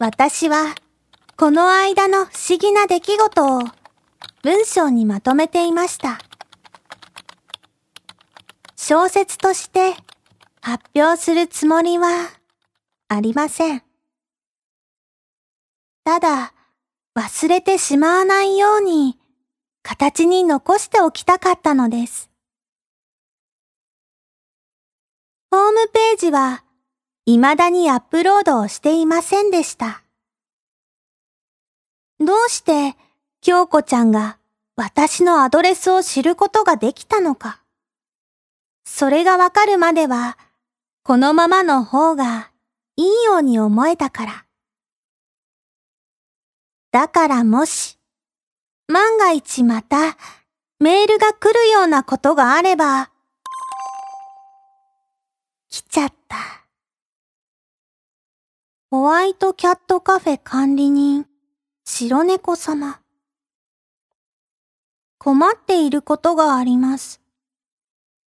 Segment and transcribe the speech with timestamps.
[0.00, 0.74] 私は、
[1.36, 3.60] この間の不思議な出来事を
[4.42, 6.18] 文章にまとめていました。
[8.76, 9.94] 小説として
[10.62, 12.30] 発表するつもりは
[13.08, 13.82] ありません。
[16.02, 16.54] ただ、
[17.14, 19.18] 忘れてしまわないように
[19.82, 22.30] 形に残しておきたかったのです。
[25.50, 26.64] ホームページは
[27.36, 30.02] 未だにアップロードをしていませんでした。
[32.18, 32.96] どうして
[33.40, 34.38] 京子ちゃんが
[34.76, 37.60] 私のアドレスを知ることができたのか。
[38.84, 40.38] それがわかるまでは、
[41.02, 42.50] このままの方が
[42.96, 44.46] いいように思えたから。
[46.92, 47.98] だからもし、
[48.88, 50.16] 万が一また
[50.80, 53.10] メールが来るようなことがあれば、
[55.68, 56.59] 来ちゃった。
[58.92, 61.24] ホワイトキャットカフェ管理人、
[61.84, 62.98] 白猫様。
[65.16, 67.20] 困っていることがあります。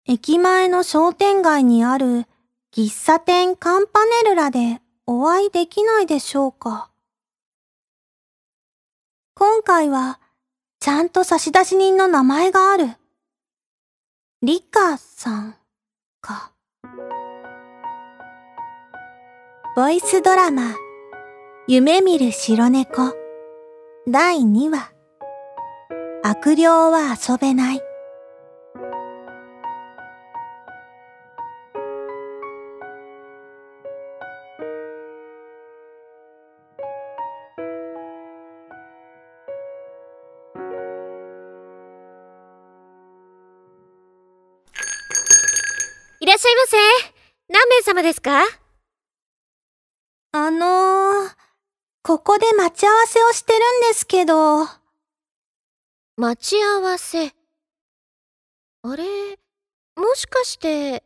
[0.07, 2.27] 駅前の商店街にある
[2.75, 6.91] 喫茶店カンパネルラでお会いできないでしょうか。
[9.35, 10.21] 今回は
[10.79, 12.99] ちゃんと差出人の名前がある。
[14.43, 15.55] リカさん
[16.21, 16.53] か。
[19.81, 20.75] ボイスドラマ、
[21.67, 23.15] 夢見る白猫、
[24.07, 24.93] 第2話、
[26.23, 27.77] 悪霊は遊べない。
[46.21, 46.77] いらっしゃいませ。
[47.49, 48.60] 何名様ですか？
[50.33, 51.35] あのー、
[52.05, 54.65] ここで待ち合わせをしてるんですけど。
[56.17, 57.35] 待ち合わせ。
[58.83, 59.05] あれ、
[59.97, 61.03] もしかして、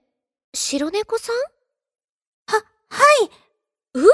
[0.53, 1.37] 白猫さん？
[2.55, 3.31] は、はい。
[3.95, 4.13] 嘘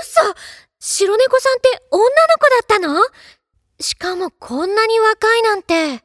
[0.79, 2.09] 白猫さんって女の
[2.39, 3.03] 子だったの？
[3.81, 6.05] しかもこんなに若いなんて。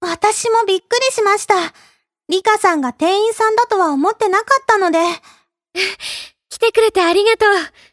[0.00, 1.54] 私もびっくりしました。
[2.30, 4.98] リカさんが店員さんだとは思ってなかったので。
[6.48, 7.91] 来てくれてありがとう。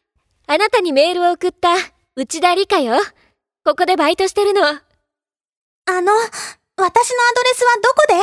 [0.51, 1.75] あなたにメールを送った
[2.15, 2.95] 内田理香よ。
[3.63, 4.63] ここでバイトしてるの。
[4.63, 4.81] あの、
[5.85, 6.01] 私のア
[6.81, 8.15] ドレスはどこで？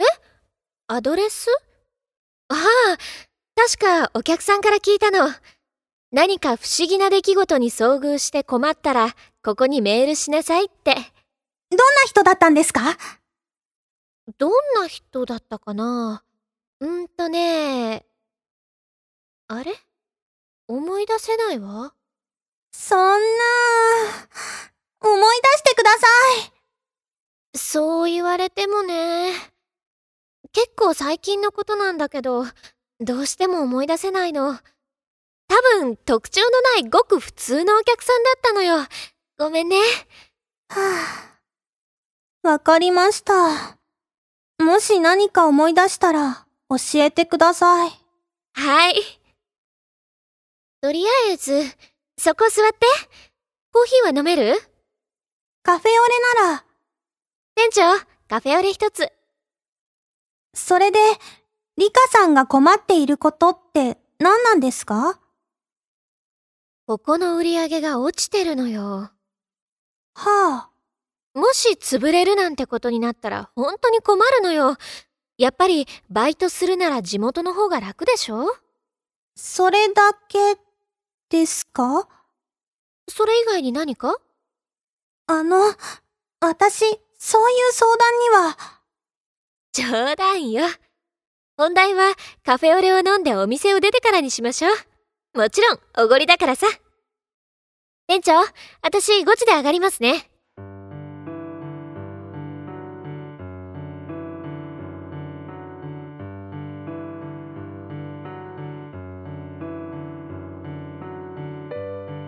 [0.00, 0.06] え？
[0.88, 1.46] アドレス？
[2.48, 2.58] ああ、
[3.54, 5.32] 確かお客さんから聞いたの。
[6.10, 10.92] 何か不思議な出来事に遭遇して困ったら、ここにメールしなさいって。
[10.96, 11.06] どんな
[12.06, 12.98] 人だったんですか？
[14.38, 14.50] どん
[14.82, 16.24] な人だったかな？
[16.80, 18.04] うんとね
[19.46, 19.72] あれ？
[20.68, 21.94] 思い出せないわ。
[22.72, 23.16] そんな、
[25.00, 26.06] 思い出してくださ
[27.54, 27.58] い。
[27.58, 29.32] そう言われてもね。
[30.52, 32.44] 結構最近のことなんだけど、
[33.00, 34.58] どうしても思い出せないの。
[35.48, 38.86] 多分特徴のないごく普通のお客さんだったのよ。
[39.38, 39.76] ごめんね。
[40.68, 40.80] は
[42.44, 42.48] あ。
[42.48, 43.78] わかりました。
[44.62, 47.90] もし何か思い出したら教えてください。
[48.54, 49.23] はい。
[50.84, 51.62] とりあえず、
[52.18, 52.86] そこ座って。
[53.72, 54.54] コーヒーは飲める？
[55.62, 56.64] カフェオレなら。
[57.54, 59.10] 店長、カフェオレ一つ。
[60.52, 60.98] それで、
[61.78, 65.18] リカさんが困っていることって何なんですか？
[66.86, 68.82] ここの売り上げが落ちてるのよ。
[68.84, 69.10] は
[70.14, 70.70] あ。
[71.32, 74.76] もし潰れるなんてことになったら本当に困るのよ。
[75.38, 78.54] やっぱりバイトするなら地元の方が楽でしょ？
[79.34, 80.56] それだけ
[81.34, 82.08] ですか？
[83.08, 84.16] それ以外に何か？
[85.26, 85.58] あの、
[86.38, 88.56] 私、そういう相談には。
[89.72, 90.64] 冗談よ。
[91.56, 94.68] 本題はカフェオレを飲んでお店を出てからにしましょ
[95.34, 95.38] う。
[95.38, 96.68] もちろん、おごりだからさ。
[98.06, 98.32] 店長、
[98.82, 100.30] 私5時で上がりますね。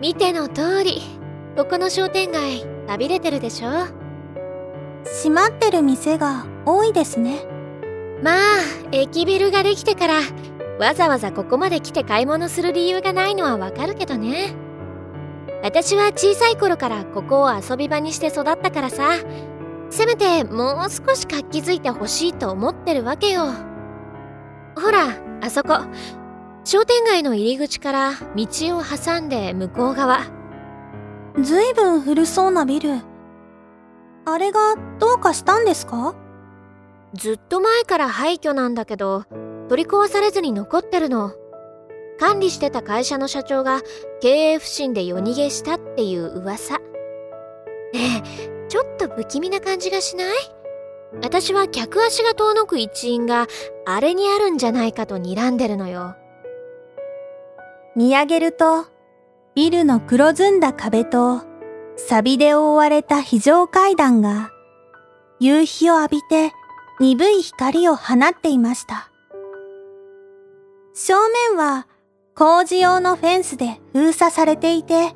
[0.07, 1.01] 見ての通り、
[1.57, 3.87] ここの商店街、寂れてるでしょ？
[5.03, 7.41] 閉まってる店が多いですね。
[8.23, 8.37] まあ、
[8.93, 10.13] 駅ビルができてから、
[10.79, 14.55] わざわざここまで来て買い物する理由がないのはわかるけどね。
[15.61, 19.09] 私は小さい頃からここを遊び場にして育ったからさ、
[19.89, 23.41] せめてもう少し活気づいてほしいと思ってるわけよ。
[24.81, 25.73] ほら、あそこ、
[26.67, 28.45] 商店街の入り口から道
[28.77, 30.25] を挟んで向こう側
[31.41, 32.99] ずいぶん古そうなビル。
[34.25, 36.13] あれがどうかしたんですか？
[37.13, 39.23] ずっと前から廃墟なんだけど、
[39.69, 41.31] 取り壊されずに残ってるの。
[42.19, 43.81] 管理してた会社の社長が
[44.19, 46.79] 経営不振で夜逃げしたっていう噂。
[46.79, 46.81] ね
[47.93, 50.35] え、ちょっと不気味な感じがしない？
[51.23, 53.47] 私は客足が遠のく一因が
[53.85, 56.17] あれにあるんじゃないかと睨んでるのよ。
[57.97, 58.85] 見上げると、
[59.55, 61.41] ビルの黒ずんだ壁と、
[61.95, 64.51] 錆で覆われた非常階段が、
[65.39, 66.51] 夕日を浴びて
[66.99, 69.09] 鈍い光を放っていました。
[70.93, 71.15] 正
[71.49, 71.87] 面は
[72.35, 75.15] 工事用のフェンスで封鎖されていて、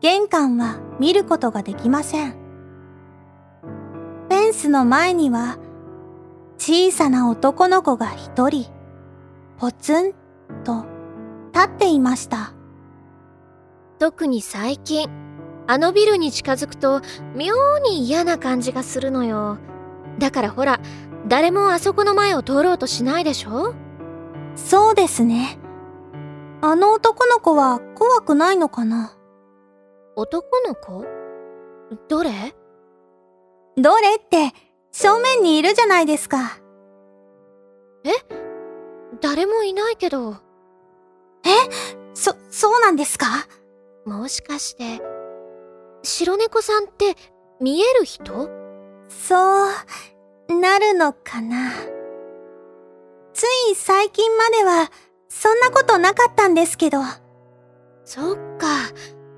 [0.00, 2.32] 玄関は見ることができません。
[2.32, 5.56] フェンスの前には、
[6.58, 8.66] 小さな男の子が一人、
[9.56, 10.14] ポツン
[10.64, 10.91] と
[11.54, 12.54] 立っていました。
[13.98, 15.08] 特に最近、
[15.66, 17.00] あのビルに近づくと
[17.36, 19.58] 妙に嫌な感じがするのよ。
[20.18, 20.80] だからほら、
[21.28, 23.74] 誰もあそこの前を通ろうとしないでしょ？
[24.56, 25.58] そうですね。
[26.60, 29.16] あの男の子は怖くないのかな？
[30.16, 31.04] 男の子？
[32.08, 32.30] どれ？
[33.76, 34.52] どれって
[34.90, 36.58] 正面にいるじゃないですか。
[38.04, 38.10] え？
[39.20, 40.36] 誰もいないけど。
[41.44, 41.48] え？
[42.14, 43.26] そ、そうなんですか？
[44.06, 45.00] もしかして、
[46.02, 47.16] 白猫さんって
[47.60, 48.50] 見える人？
[49.08, 49.68] そ
[50.48, 51.72] う、なるのかな。
[53.32, 54.90] つい最近までは、
[55.28, 56.98] そんなことなかったんですけど。
[58.04, 58.66] そっか。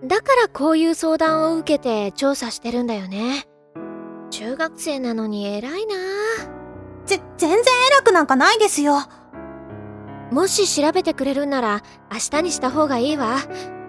[0.02, 3.46] だからこういう相談を受けて調査してるんだよね。
[4.30, 5.94] 中学生なのに偉いな
[7.06, 7.60] ぜ、全然
[7.90, 8.96] 偉くなんかないですよ。
[10.34, 13.36] もし調べてくれるんなら明日にした方がいいわ。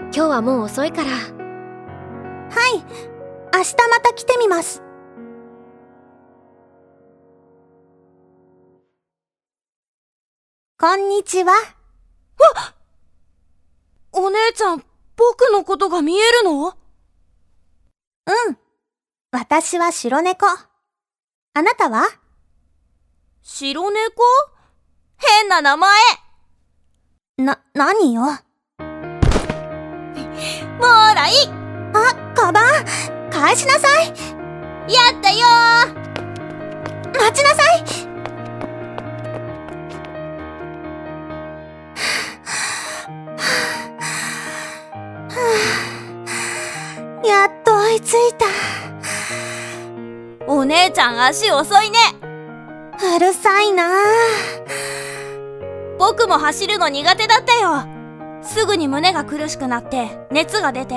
[0.04, 1.10] 今日はもう遅いから。
[1.10, 2.78] はい。
[3.52, 4.84] 明日また来てみます。
[10.80, 11.52] こんにちは。
[11.52, 12.76] わっ
[14.12, 14.84] お姉ちゃん、
[15.16, 16.68] 僕のことが見えるの？
[16.68, 18.58] うん。
[19.32, 20.46] 私は白猫。
[20.46, 20.60] あ
[21.64, 22.04] なたは？
[23.42, 24.22] 白猫？
[25.18, 25.90] 変な名前
[27.38, 28.22] な、何よ？
[28.22, 28.82] もう
[31.14, 31.32] らい！
[31.94, 32.86] あ、カバン？
[33.30, 34.08] 返しなさい！
[34.88, 35.46] やったよ！
[37.14, 37.84] 待ちなさい！
[47.28, 48.46] やっと追いついた。
[50.48, 52.00] お姉ちゃん足遅いね。
[53.18, 53.92] うるさいな。
[55.98, 57.86] 僕も走るの苦手だったよ。
[58.42, 60.96] すぐに胸が苦しくなって熱が出て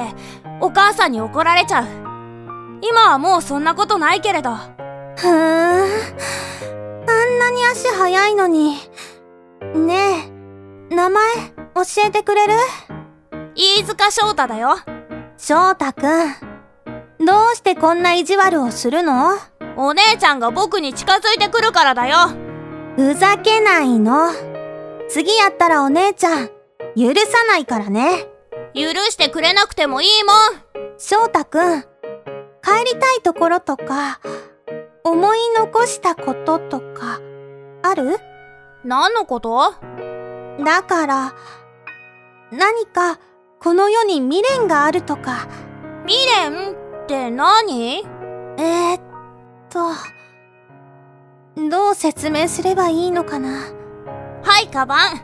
[0.61, 1.87] お母さんに怒られちゃう。
[2.83, 4.51] 今はもうそんなことないけれど。
[4.55, 5.33] ふーん。
[5.33, 8.77] あんなに足速いのに。
[9.75, 10.31] ね
[10.91, 11.25] え名前
[11.75, 12.55] 教えてくれる？
[13.55, 14.77] 飯塚翔太だよ。
[15.37, 17.27] 翔太くん。
[17.27, 19.37] どうしてこんな意地悪をするの？
[19.77, 22.17] お姉ちゃんが僕に近づいてくるからだよ。
[22.97, 24.31] ふざけないの
[25.09, 26.49] 次やったらお姉ちゃん
[26.97, 28.29] 許さないからね。
[28.75, 30.37] 許してくれなくてもいいもん。
[30.99, 31.87] 翔太くん帰
[32.95, 34.21] りたいところとか
[35.05, 37.21] 思い残したこととか
[37.83, 38.19] ある？
[38.85, 39.75] 何のこと？
[40.65, 41.35] だから
[42.53, 43.19] 何か
[43.61, 45.49] この世に未練があるとか。
[46.07, 48.05] 未練って何？
[48.59, 49.01] えー、っ
[49.71, 49.93] と
[51.71, 53.73] どう説明すればいいのかな
[54.49, 55.21] はいカバン。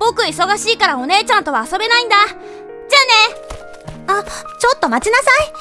[0.00, 2.16] 僕忙しいからお姉ちゃんとは遊べないんだ。
[2.26, 2.34] じゃあ
[4.16, 4.22] ね。
[4.22, 4.24] あ
[4.58, 5.52] ちょっと待ちなさい。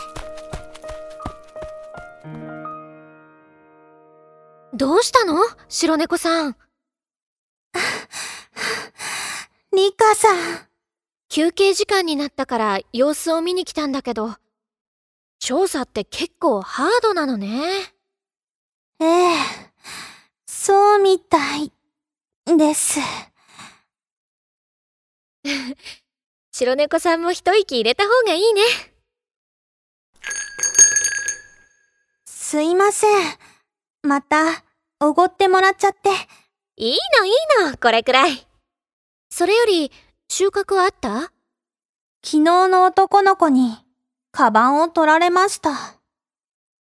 [4.74, 5.36] どうしたの？
[5.68, 6.56] 白猫さん。
[9.76, 10.38] リカさん。
[11.28, 14.38] 休憩時間になったから様子を見に来たんだけど
[15.40, 17.94] 調査って結構ハードなのね。
[19.02, 19.36] ええ、
[20.46, 21.74] そうみたい
[22.58, 23.00] です。
[26.52, 28.62] 白猫さんも一息入れた方がいいね。
[32.26, 33.38] すいません。
[34.04, 34.64] また、
[35.00, 36.10] おごってもらっちゃって。
[36.76, 37.34] いいのいい
[37.72, 38.48] の、これくらい。
[39.30, 39.92] それより、
[40.30, 41.32] 収穫はあった？
[42.26, 43.78] 昨日の男の子に
[44.32, 46.00] カバンを取られました。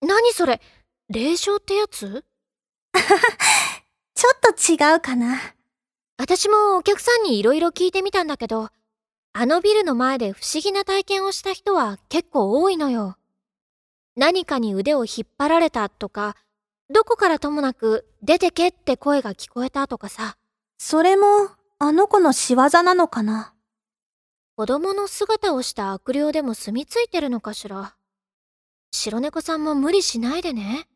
[0.01, 0.61] 何それ？
[1.09, 2.25] 霊障ってやつ？
[4.15, 5.39] ちょっと違うかな。
[6.23, 8.69] 私もお客さんに色々聞いてみたんだけど、
[9.33, 13.17] あのビルの前で不思議な体験をした人は結構多いのよ。
[14.15, 16.37] 何かに腕を引っ張られたとか、
[16.95, 20.37] どこからともなく出てけって声が聞こえたとかさ。
[20.79, 21.27] それも、
[21.81, 23.53] あの子の仕業なのかな？
[24.55, 27.97] 子供の姿をした悪霊でも住み着いてるのかしら。
[28.93, 30.87] 白猫さんも無理しないでね。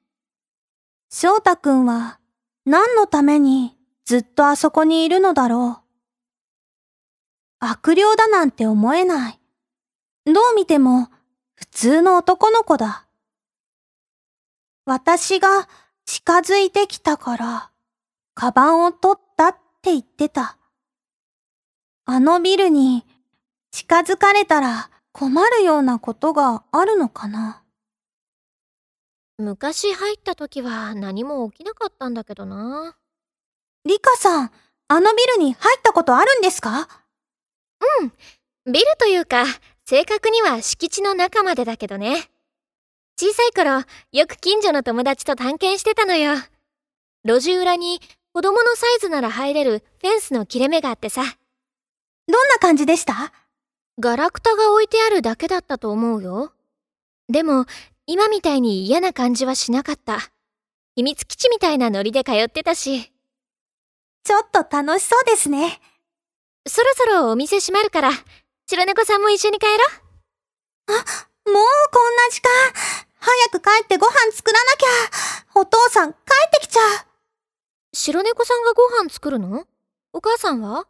[1.11, 2.21] 翔太くんは、
[2.65, 3.76] 何のために
[4.07, 5.87] ずっとあそこにいるのだろう。
[7.59, 9.41] 悪霊だなんて思えない。
[10.25, 11.09] どう見ても
[11.55, 13.09] 普通の男の子だ。
[14.85, 15.69] 私が
[16.05, 17.71] 近づいてきたから、
[18.35, 20.57] カバンを取ったって言ってた。
[22.05, 23.05] あのビルに
[23.73, 27.65] 近づかれたら困るようなことがあるのかな。
[29.39, 32.97] 昔入った時は何も起きなかったんだけどな。
[33.87, 34.51] リカさん、
[34.89, 36.89] あのビルに入ったことあるんですか？
[38.01, 38.13] うん。
[38.73, 39.45] ビルというか、
[39.85, 42.29] 正確には敷地の中までだけどね。
[43.17, 46.35] 小さい頃、よく近所の友達と探検してたのよ。
[47.25, 48.01] 路地裏に
[48.33, 51.23] 子供のサイズなら入れるフェンスの切れ目があってさ。
[52.27, 53.33] どんな感じでした？
[54.01, 56.53] ガラクタが置いてあるだけだったと思うよ。
[57.29, 57.67] でも、
[58.07, 60.19] 今みたいに嫌な感じはしなかった。
[60.97, 63.13] 秘密基地みたいなノリで通ってたし。
[64.27, 65.81] ちょっと楽しそうですね。
[66.67, 68.11] そろそろお店閉まるから、
[68.67, 69.79] 白猫さんも一緒に帰ろう。
[70.89, 70.93] あ、
[71.49, 72.51] もうこんな時間。
[73.21, 75.61] 早く帰ってご飯作らなきゃ。
[75.61, 77.07] お父さん帰ってきちゃう。
[77.93, 79.65] 白猫さんがご飯作るの？
[80.13, 80.89] お母さんは？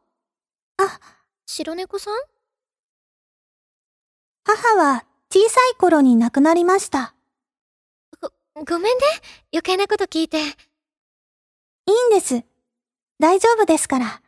[0.79, 1.01] あ、
[1.45, 2.15] 白猫さん？
[4.45, 7.15] 母は小さい頃に亡くなりました。
[8.19, 8.33] ご、
[8.65, 9.05] ごめんね。
[9.53, 10.39] 余計なこと聞いて。
[10.39, 10.55] いいん
[12.11, 12.43] です。
[13.19, 14.21] 大丈夫ですから。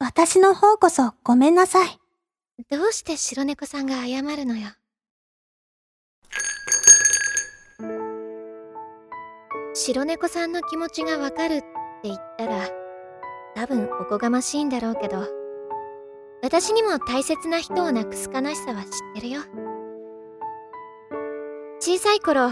[0.00, 2.00] 私の方こそごめんなさい。
[2.68, 4.70] どうして白猫さんが謝るのよ。
[9.74, 11.66] 白猫さんの気持ちがわかるって
[12.04, 12.68] 言ったら、
[13.54, 15.26] 多分おこがましいんだろうけど、
[16.42, 19.42] 私にも大切な人を亡くす悲しさは知ってるよ。
[21.78, 22.50] 小さい頃、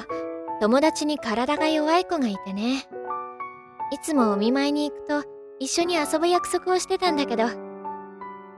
[0.60, 2.88] 友達に体が弱い子がいてね。
[3.90, 5.24] いつもお見舞いに行くと、
[5.58, 7.44] 一緒に遊ぶ約束をしてたんだけど、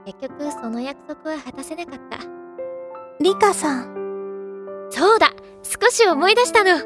[0.05, 2.17] 結局その約束は果たせなかった。
[3.21, 4.87] リカさん。
[4.89, 5.31] そうだ
[5.63, 6.81] 少し思い出したの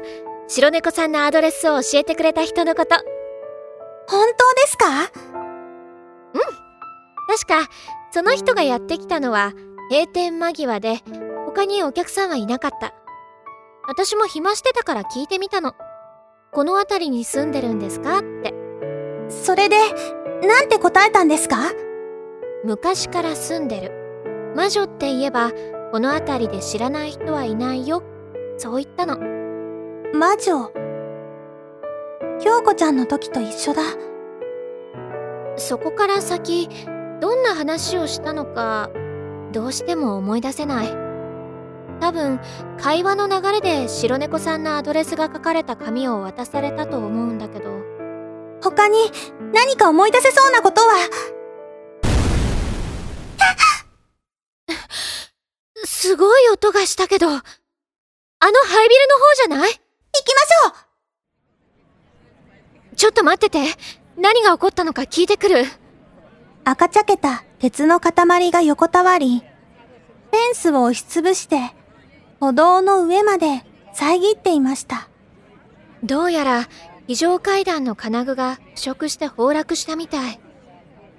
[0.46, 2.94] 白猫さんのアドレスを教えてくれた人のこと。
[4.06, 4.86] 本当ですか？
[6.34, 6.40] うん
[7.28, 7.68] 確か、
[8.12, 9.52] その人がやってきたのは
[9.90, 11.02] 閉店間際で、
[11.46, 12.94] 他にお客さんはいなかった。
[13.88, 15.74] 私も暇してたから聞いてみたの。
[16.56, 18.20] この辺りに住んでるんですか？
[18.20, 18.54] って。
[19.28, 19.76] それで、
[20.42, 21.58] なんて答えたんですか？
[22.64, 24.54] 昔から住んでる。
[24.56, 25.52] 魔女って言えば、
[25.92, 28.02] この辺りで知らない人はいないよ。
[28.56, 29.18] そう言ったの。
[30.14, 30.72] 魔女
[32.40, 33.82] 京子ちゃんの時と一緒だ。
[35.56, 36.70] そこから先、
[37.20, 38.88] どんな話をしたのか、
[39.52, 41.05] どうしても思い出せない。
[42.00, 42.40] 多分、
[42.78, 47.70] 会話の流れで白猫さんのアドレスが書かれた紙を渡されたと思うんだけど。
[48.62, 48.96] 他に
[49.52, 50.94] 何か思い出せそうなことは？
[55.84, 57.44] すごい音がしたけど、あのハイ
[58.88, 59.72] ビルの方じゃない？
[59.72, 59.78] 行
[60.24, 60.68] きましょ
[62.92, 63.58] うちょっと待ってて。
[64.18, 65.64] 何が起こったのか聞いてくる。
[66.64, 69.48] 赤茶けた鉄の塊が横たわり、フェ
[70.52, 71.74] ンスを押しつぶして、
[72.40, 75.08] 歩道の上まで遮っていました。
[76.04, 76.68] どうやら
[77.06, 80.40] 非常階段の金具が腐食して崩落したみたい。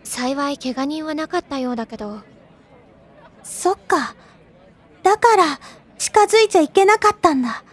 [0.03, 2.19] 幸い怪我人はなかったようだけど。
[3.43, 4.15] そっか。
[5.03, 5.59] だから、
[5.97, 7.63] 近づいちゃいけなかったんだ。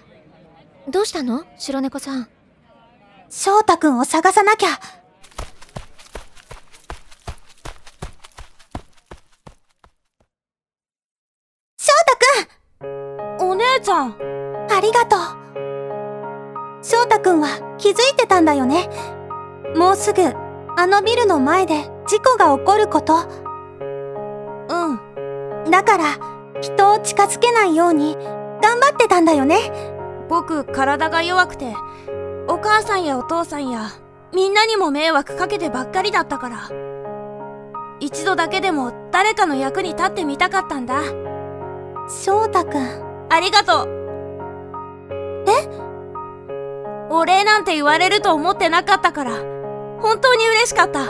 [0.89, 1.45] どうしたの？
[1.59, 2.29] 白猫さん。
[3.29, 4.69] 翔太くんを探さなきゃ。
[13.95, 14.17] ゃん。
[14.71, 15.21] ありがとう。
[16.83, 17.49] 翔太くんは
[17.79, 18.89] 気づいてたんだよね。
[19.77, 20.23] もうすぐ、
[20.77, 23.15] あのビルの前で事故が起こること。
[24.69, 25.71] うん。
[25.71, 26.05] だから、
[26.61, 28.17] 人を近づけないように、
[28.63, 29.59] 頑張ってたんだよね。
[30.29, 31.75] 僕、体が弱くて、
[32.49, 33.91] お母さんやお父さんや、
[34.35, 36.57] みんなにも迷惑かけてばっかりだったから。
[38.01, 41.03] 一度だけでも誰かの役に立ってみたかったんだ。
[42.09, 43.14] 翔太くん。
[43.35, 43.89] ありがとう。
[45.49, 45.69] え？
[47.11, 49.33] お礼なんて言われると思ってなかったから、
[50.01, 51.07] 本当に嬉しかった。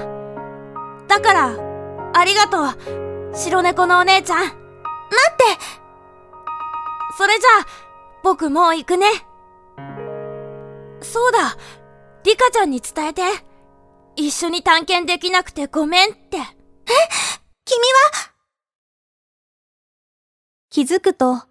[1.07, 1.51] だから、
[2.15, 3.35] ありがとう。
[3.35, 4.39] 白猫のお姉ちゃん。
[4.39, 4.57] 待って
[7.19, 7.67] それじゃあ、
[8.23, 9.07] 僕もう行くね。
[11.03, 11.59] そうだ、
[12.25, 13.23] リカちゃんに伝えて。
[14.17, 16.39] 一緒に探検できなくてごめんって。
[16.39, 16.41] え？
[17.67, 18.33] 君は？
[20.71, 21.43] 気づくと、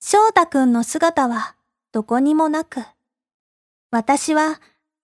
[0.00, 1.56] 翔太くんの姿は
[1.92, 2.80] どこにもなく、
[3.90, 4.60] 私は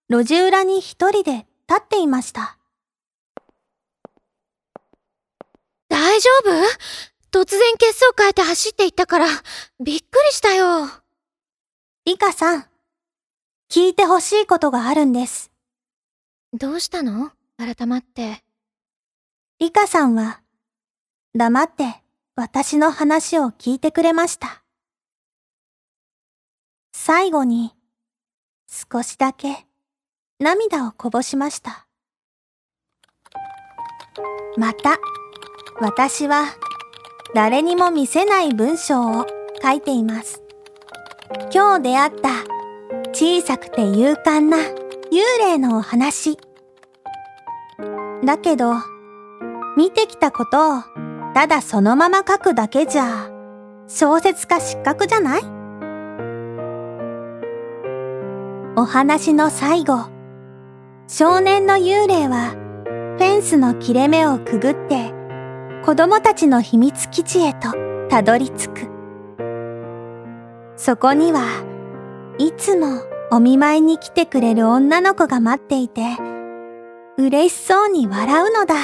[0.08, 2.58] 路地裏に一人で立っていました。
[5.88, 6.50] 大丈夫？
[7.32, 9.26] 突然血相変えて走っていったから、
[9.82, 10.88] びっくりしたよ。
[12.04, 12.66] リカさん、
[13.70, 15.50] 聞いてほしいことがあるんです。
[16.52, 17.32] どうしたの？
[17.56, 18.44] 改まって。
[19.58, 20.40] リカさんは、
[21.34, 22.02] 黙って
[22.36, 24.63] 私の話を聞いてくれました。
[27.06, 27.74] 最後に、
[28.66, 29.66] 少しだけ
[30.40, 31.86] 涙をこぼしました。
[34.56, 34.96] また、
[35.82, 36.46] 私は
[37.34, 39.26] 誰にも見せない文章を
[39.62, 40.42] 書いています。
[41.52, 42.30] 今日出会った
[43.12, 46.38] 小さくて勇敢な幽霊のお話。
[48.24, 48.76] だけど、
[49.76, 50.82] 見てきたことを
[51.34, 53.28] ただそのまま書くだけじゃ、
[53.88, 55.63] 小説家失格じゃない？
[58.76, 60.06] お話の最後、
[61.06, 62.56] 少年の幽霊は
[63.16, 65.12] フェンスの切れ目をくぐって
[65.84, 67.68] 子供たちの秘密基地へと
[68.08, 68.90] たどり着く。
[70.76, 71.46] そこには
[72.38, 76.02] いつもお見舞いに来てくれる女の子が待っていて、
[77.16, 78.74] 嬉しそうに笑うのだ。